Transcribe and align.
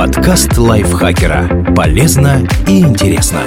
Подкаст 0.00 0.56
лайфхакера. 0.56 1.74
Полезно 1.76 2.48
и 2.66 2.80
интересно. 2.80 3.42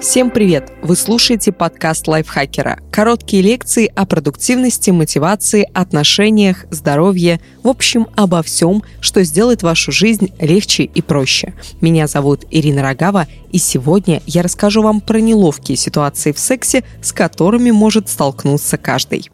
Всем 0.00 0.28
привет! 0.28 0.72
Вы 0.82 0.96
слушаете 0.96 1.52
подкаст 1.52 2.08
лайфхакера. 2.08 2.80
Короткие 2.90 3.44
лекции 3.44 3.86
о 3.94 4.06
продуктивности, 4.06 4.90
мотивации, 4.90 5.68
отношениях, 5.72 6.66
здоровье, 6.70 7.40
в 7.62 7.68
общем, 7.68 8.08
обо 8.16 8.42
всем, 8.42 8.82
что 9.00 9.22
сделает 9.22 9.62
вашу 9.62 9.92
жизнь 9.92 10.32
легче 10.40 10.82
и 10.82 11.00
проще. 11.00 11.54
Меня 11.80 12.08
зовут 12.08 12.44
Ирина 12.50 12.82
Рогава, 12.82 13.28
и 13.52 13.58
сегодня 13.58 14.20
я 14.26 14.42
расскажу 14.42 14.82
вам 14.82 15.00
про 15.00 15.20
неловкие 15.20 15.76
ситуации 15.76 16.32
в 16.32 16.40
сексе, 16.40 16.82
с 17.00 17.12
которыми 17.12 17.70
может 17.70 18.08
столкнуться 18.08 18.78
каждый. 18.78 19.30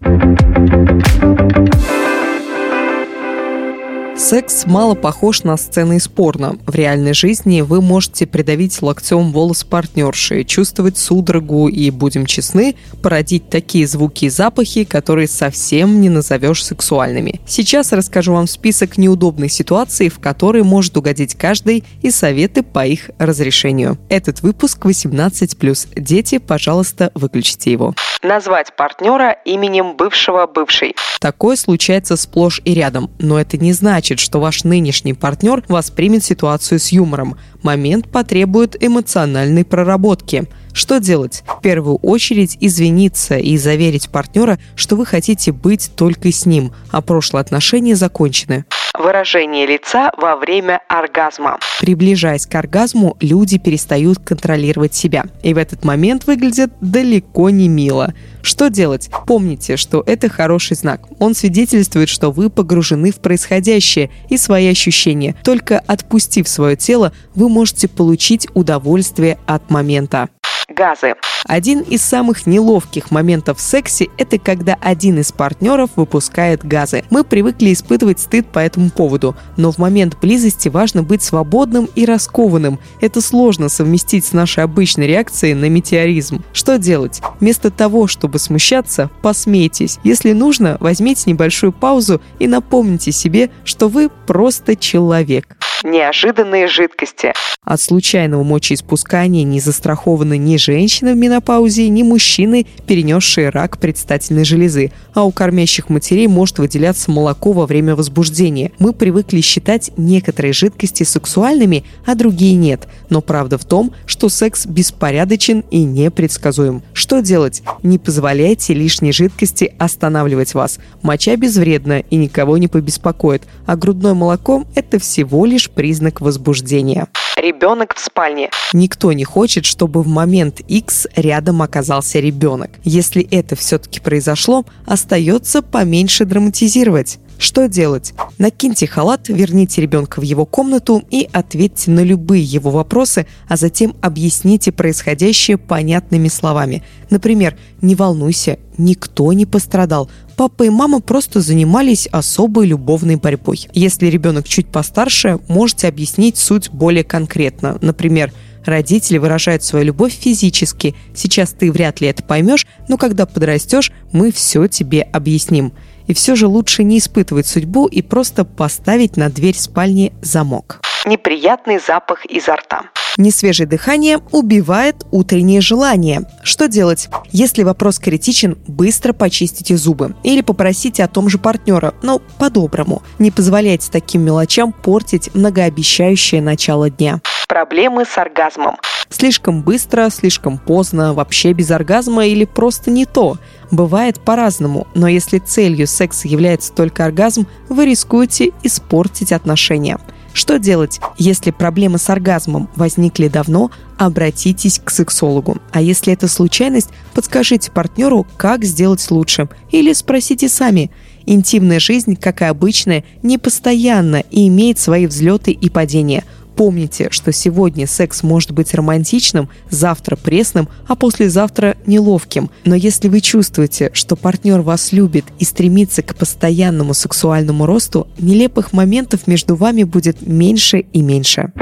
Секс 4.29 4.67
мало 4.67 4.95
похож 4.95 5.43
на 5.45 5.57
сцены 5.57 5.97
из 5.97 6.07
порно. 6.07 6.59
В 6.67 6.75
реальной 6.75 7.15
жизни 7.15 7.63
вы 7.63 7.81
можете 7.81 8.27
придавить 8.27 8.83
локтем 8.83 9.33
волос 9.33 9.65
партнерши, 9.65 10.45
чувствовать 10.45 10.99
судорогу 10.99 11.67
и, 11.69 11.89
будем 11.89 12.27
честны, 12.27 12.77
породить 13.03 13.49
такие 13.49 13.87
звуки 13.87 14.27
и 14.27 14.29
запахи, 14.29 14.85
которые 14.85 15.29
совсем 15.29 16.03
не 16.03 16.11
назовешь 16.11 16.63
сексуальными. 16.63 17.41
Сейчас 17.47 17.91
расскажу 17.93 18.35
вам 18.35 18.47
список 18.49 18.99
неудобных 18.99 19.51
ситуаций, 19.51 20.11
в 20.11 20.19
которые 20.19 20.63
может 20.63 20.95
угодить 20.99 21.35
каждый, 21.35 21.83
и 22.03 22.11
советы 22.11 22.63
по 22.63 22.85
их 22.85 23.09
разрешению. 23.17 23.97
Этот 24.11 24.43
выпуск 24.43 24.85
18+. 24.85 25.89
Дети, 25.97 26.37
пожалуйста, 26.37 27.13
выключите 27.15 27.73
его. 27.73 27.95
Назвать 28.23 28.77
партнера 28.77 29.31
именем 29.47 29.97
бывшего 29.97 30.47
бывшей. 30.47 30.95
Такое 31.19 31.57
случается 31.57 32.17
сплошь 32.17 32.61
и 32.65 32.75
рядом, 32.75 33.11
но 33.19 33.41
это 33.41 33.57
не 33.57 33.73
значит, 33.73 34.18
что 34.19 34.41
ваш 34.41 34.65
нынешний 34.65 35.15
партнер 35.15 35.65
воспримет 35.69 36.25
ситуацию 36.25 36.79
с 36.79 36.89
юмором. 36.89 37.37
Момент 37.63 38.09
потребует 38.11 38.77
эмоциональной 38.83 39.65
проработки. 39.65 40.45
Что 40.73 40.99
делать? 40.99 41.43
В 41.47 41.61
первую 41.61 41.97
очередь 41.97 42.57
извиниться 42.61 43.37
и 43.37 43.57
заверить 43.57 44.11
партнера, 44.11 44.59
что 44.77 44.97
вы 44.97 45.07
хотите 45.07 45.53
быть 45.53 45.91
только 45.97 46.31
с 46.31 46.47
ним, 46.47 46.73
а 46.91 47.01
прошлые 47.03 47.41
отношения 47.41 47.97
закончены 47.97 48.65
выражение 48.99 49.67
лица 49.67 50.11
во 50.17 50.37
время 50.37 50.81
оргазма. 50.89 51.59
Приближаясь 51.81 52.47
к 52.47 52.55
оргазму, 52.55 53.17
люди 53.21 53.59
перестают 53.59 54.19
контролировать 54.19 54.95
себя. 54.95 55.25
И 55.43 55.55
в 55.55 55.59
этот 55.59 55.85
момент 55.85 56.27
выглядят 56.27 56.73
далеко 56.81 57.51
не 57.51 57.69
мило. 57.69 58.15
Что 58.43 58.69
делать? 58.69 59.11
Помните, 59.27 59.77
что 59.77 60.03
это 60.07 60.29
хороший 60.29 60.77
знак. 60.77 61.03
Он 61.19 61.35
свидетельствует, 61.35 62.09
что 62.09 62.31
вы 62.31 62.51
погружены 62.51 63.13
в 63.13 63.21
происходящее 63.21 64.11
и 64.29 64.37
свои 64.37 64.69
ощущения. 64.69 65.35
Только 65.45 65.79
отпустив 65.81 66.49
свое 66.49 66.77
тело, 66.77 67.13
вы 67.35 67.49
можете 67.49 67.89
получить 67.89 68.49
удовольствие 68.55 69.39
от 69.47 69.71
момента 69.71 70.29
газы. 70.69 71.15
Один 71.45 71.81
из 71.81 72.03
самых 72.03 72.47
неловких 72.47 73.11
моментов 73.11 73.59
в 73.59 73.61
сексе– 73.61 74.09
это 74.19 74.39
когда 74.39 74.77
один 74.81 75.19
из 75.19 75.33
партнеров 75.33 75.91
выпускает 75.97 76.65
газы. 76.65 77.05
Мы 77.11 77.25
привыкли 77.25 77.73
испытывать 77.73 78.21
стыд 78.21 78.47
по 78.47 78.59
этому 78.59 78.91
поводу, 78.91 79.37
но 79.57 79.73
в 79.73 79.79
момент 79.79 80.19
близости 80.21 80.69
важно 80.69 81.03
быть 81.03 81.23
свободным 81.23 81.89
и 81.95 82.05
раскованным. 82.05 82.79
Это 83.01 83.21
сложно 83.21 83.69
совместить 83.69 84.25
с 84.25 84.33
нашей 84.33 84.65
обычной 84.65 85.07
реакцией 85.07 85.55
на 85.55 85.69
метеоризм. 85.69 86.45
Что 86.53 86.79
делать? 86.79 87.23
Вместо 87.41 87.71
того, 87.71 88.07
чтобы 88.07 88.39
смущаться, 88.39 89.11
посмейтесь. 89.23 89.99
Если 90.05 90.33
нужно, 90.33 90.77
возьмите 90.81 91.31
небольшую 91.31 91.73
паузу 91.73 92.21
и 92.39 92.47
напомните 92.47 93.13
себе, 93.13 93.51
что 93.65 93.89
вы 93.89 94.11
просто 94.27 94.77
человек 94.77 95.58
неожиданные 95.85 96.69
жидкости. 96.69 97.33
От 97.65 97.81
случайного 97.81 98.43
мочеиспускания 98.45 99.45
не 99.45 99.61
застрахованы 99.61 100.39
ни 100.39 100.57
женщины 100.57 101.13
в 101.13 101.17
менопаузе, 101.17 101.89
ни 101.89 102.03
мужчины, 102.03 102.67
перенесшие 102.87 103.51
рак 103.51 103.79
предстательной 103.79 104.45
железы, 104.45 104.91
а 105.13 105.25
у 105.25 105.33
кормящих 105.33 105.91
матерей 105.91 106.29
может 106.29 106.59
выделяться 106.59 107.11
молоко 107.11 107.53
во 107.53 107.67
время 107.67 107.95
возбуждения. 107.95 108.73
Мы 108.79 108.93
привыкли 108.93 109.41
считать 109.41 109.91
некоторые 109.97 110.53
жидкости 110.53 111.03
сексуальными, 111.03 111.85
а 112.07 112.15
другие 112.15 112.55
нет. 112.55 112.89
Но 113.11 113.21
правда 113.21 113.59
в 113.59 113.65
том, 113.65 113.93
что 114.07 114.29
секс 114.29 114.67
беспорядочен 114.67 115.65
и 115.71 115.85
непредсказуем. 115.85 116.83
Что 116.93 117.21
делать? 117.21 117.63
Не 117.83 117.99
позволяйте 117.99 118.73
лишней 118.73 119.13
жидкости 119.13 119.75
останавливать 119.79 120.55
вас. 120.55 120.79
Моча 121.03 121.37
безвредна 121.37 122.01
и 122.01 122.17
никого 122.17 122.57
не 122.57 122.69
побеспокоит, 122.69 123.43
а 123.67 123.77
грудное 123.77 124.15
молоко– 124.15 124.65
это 124.75 124.99
всего 124.99 125.45
лишь 125.45 125.68
лишь 125.69 125.75
признак 125.75 126.21
возбуждения. 126.21 127.07
Ребенок 127.37 127.95
в 127.95 128.01
спальне. 128.01 128.51
Никто 128.73 129.13
не 129.13 129.25
хочет, 129.25 129.65
чтобы 129.65 130.03
в 130.03 130.09
момент 130.09 130.61
X 130.61 131.07
рядом 131.15 131.63
оказался 131.63 132.19
ребенок. 132.19 132.71
Если 132.85 133.23
это 133.31 133.55
все-таки 133.55 134.01
произошло, 134.01 134.65
остается 134.87 135.63
поменьше 135.63 136.25
драматизировать. 136.25 137.19
Что 137.39 137.69
делать? 137.69 138.15
Накиньте 138.39 138.89
халат, 138.89 139.29
верните 139.29 139.81
ребенка 139.81 140.19
в 140.19 140.25
его 140.25 140.45
комнату 140.45 141.05
и 141.09 141.29
ответьте 141.33 141.93
на 141.93 142.01
любые 142.01 142.43
его 142.43 142.71
вопросы, 142.71 143.27
а 143.47 143.57
затем 143.57 143.95
объясните 144.03 144.73
происходящее 144.73 145.57
понятными 145.57 146.27
словами. 146.27 146.83
Например, 147.11 147.57
«Не 147.81 147.95
волнуйся, 147.95 148.59
никто 148.77 149.33
не 149.33 149.47
пострадал. 149.47 150.11
Папа 150.37 150.65
и 150.65 150.69
мама 150.69 151.01
просто 151.01 151.41
занимались 151.41 152.09
особой 152.09 152.67
любовной 152.67 153.15
борьбой». 153.15 153.69
Если 153.73 154.07
ребенок 154.07 154.49
чуть 154.49 154.67
постарше, 154.67 155.39
можете 155.47 155.87
объяснить 155.87 156.39
суть 156.39 156.71
более 156.71 157.05
конкретно. 157.05 157.79
Например, 157.81 158.33
Родители 158.69 159.17
выражают 159.17 159.63
свою 159.63 159.87
любовь 159.87 160.13
физически. 160.13 160.95
Сейчас 161.15 161.53
ты 161.59 161.73
вряд 161.73 162.03
ли 162.03 162.09
это 162.09 162.23
поймешь, 162.23 162.67
но 162.87 162.99
когда 162.99 163.25
подрастешь, 163.25 163.93
мы 164.13 164.31
все 164.31 164.67
тебе 164.67 165.01
объясним. 165.01 165.73
И 166.09 166.15
все 166.15 166.35
же 166.35 166.49
лучше 166.49 166.83
не 166.83 166.99
испытывать 166.99 167.47
судьбу 167.47 167.87
и 167.87 168.03
просто 168.03 168.45
поставить 168.45 169.17
на 169.17 169.29
дверь 169.29 169.57
спальни 169.57 170.13
замок. 170.21 170.81
Неприятный 171.07 171.79
запах 171.79 172.27
изо 172.27 172.57
рта. 172.57 172.83
Несвежее 173.19 173.67
дыхание 173.67 174.19
убивает 174.31 174.97
утреннее 175.11 175.61
желание. 175.61 176.23
Что 176.43 176.69
делать? 176.69 177.09
Если 177.31 177.63
вопрос 177.63 177.99
критичен, 177.99 178.57
быстро 178.67 179.13
почистите 179.13 179.77
зубы 179.77 180.15
или 180.23 180.41
попросите 180.41 181.05
о 181.05 181.09
том 181.09 181.29
же 181.29 181.39
партнера, 181.39 181.95
но 182.03 182.21
по-доброму. 182.39 183.03
Не 183.19 183.31
позволяйте 183.31 183.89
таким 183.91 184.23
мелочам 184.23 184.73
портить 184.73 185.35
многообещающее 185.35 186.41
начало 186.41 186.91
дня. 186.91 187.21
Проблемы 187.49 188.05
с 188.05 188.17
оргазмом. 188.17 188.77
Слишком 189.11 189.63
быстро, 189.63 190.11
слишком 190.11 190.59
поздно, 190.59 191.15
вообще 191.15 191.53
без 191.53 191.71
оргазма 191.71 192.27
или 192.27 192.45
просто 192.45 192.91
не 192.91 193.07
то. 193.07 193.39
Бывает 193.71 194.21
по-разному, 194.21 194.87
но 194.95 195.09
если 195.09 195.39
целью 195.39 195.87
секса 195.87 196.27
является 196.27 196.73
только 196.73 197.05
оргазм, 197.05 197.47
вы 197.69 197.87
рискуете 197.87 198.53
испортить 198.63 199.33
отношения. 199.33 199.99
Что 200.33 200.59
делать? 200.59 201.01
Если 201.17 201.51
проблемы 201.51 201.99
с 201.99 202.09
оргазмом 202.09 202.69
возникли 202.77 203.29
давно, 203.29 203.71
обратитесь 203.99 204.81
к 204.83 204.91
сексологу. 204.91 205.57
А 205.73 205.81
если 205.81 206.13
это 206.13 206.29
случайность, 206.29 206.91
подскажите 207.13 207.71
партнеру, 207.71 208.27
как 208.37 208.65
сделать 208.65 209.11
лучше. 209.11 209.49
Или 209.71 209.93
спросите 209.93 210.49
сами. 210.49 210.91
Интимная 211.27 211.81
жизнь, 211.81 212.15
как 212.15 212.41
и 212.41 212.45
обычная, 212.45 213.05
не 213.23 213.37
постоянна 213.37 214.23
и 214.31 214.49
имеет 214.49 214.79
свои 214.79 215.07
взлеты 215.07 215.51
и 215.51 215.69
падения– 215.69 216.25
Помните, 216.59 217.07
что 217.13 217.31
сегодня 217.31 217.87
секс 217.87 218.25
может 218.25 218.51
быть 218.51 218.75
романтичным, 218.75 219.49
завтра 219.71 220.17
пресным, 220.17 220.69
а 220.89 220.97
послезавтра 220.97 221.77
неловким. 221.87 222.51
Но 222.65 222.75
если 222.75 223.07
вы 223.07 223.21
чувствуете, 223.21 223.93
что 223.93 224.17
партнер 224.17 224.63
вас 224.63 224.91
любит 224.91 225.25
и 225.39 225.45
стремится 225.45 226.03
к 226.03 226.17
постоянному 226.17 226.95
сексуальному 226.95 227.65
росту, 227.65 228.09
нелепых 228.19 228.73
моментов 228.73 229.29
между 229.29 229.55
вами 229.55 229.85
будет 229.85 230.27
меньше 230.27 230.79
и 230.81 231.01
меньше. 231.01 231.53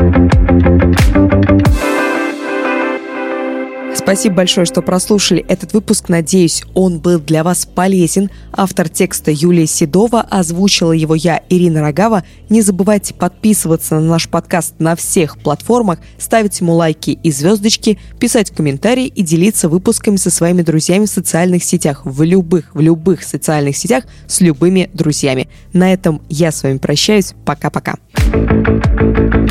Спасибо 4.07 4.37
большое, 4.37 4.67
что 4.67 4.83
прослушали 4.83 5.45
этот 5.49 5.73
выпуск. 5.73 6.09
Надеюсь, 6.09 6.63
он 6.75 7.01
был 7.01 7.19
для 7.19 7.43
вас 7.43 7.67
полезен. 7.67 8.31
Автор 8.53 8.89
текста 8.89 9.33
Юлия 9.33 9.67
Седова, 9.67 10.21
озвучила 10.21 10.93
его 10.93 11.17
я, 11.17 11.43
Ирина 11.49 11.81
Рогава. 11.81 12.23
Не 12.49 12.63
забывайте 12.63 13.15
подписываться 13.15 13.97
на 13.97 14.03
наш 14.03 14.29
подкаст 14.29 14.77
на 14.79 14.95
всех 14.95 15.39
платформах, 15.39 15.99
ставить 16.19 16.61
ему 16.61 16.75
лайки 16.75 17.19
и 17.21 17.33
звездочки, 17.33 17.99
писать 18.21 18.53
комментарии 18.53 19.09
и 19.09 19.23
делиться 19.23 19.69
выпусками 19.69 20.19
со 20.19 20.31
своими 20.31 20.63
друзьями 20.63 21.07
в 21.07 21.11
социальных 21.11 21.65
сетях, 21.65 22.03
в 22.05 22.23
любых, 22.23 22.77
в 22.77 22.81
любых 22.81 23.25
социальных 23.25 23.77
сетях 23.77 24.05
с 24.29 24.41
любыми 24.41 24.89
друзьями. 24.95 25.49
На 25.73 25.93
этом 25.93 26.23
я 26.29 26.53
с 26.53 26.63
вами 26.63 26.79
прощаюсь. 26.79 27.35
Пока-пока. 27.45 27.97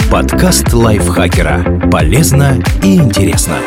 Подкаст 0.09 0.71
лайфхакера. 0.71 1.89
Полезно 1.91 2.63
и 2.81 2.95
интересно. 2.95 3.57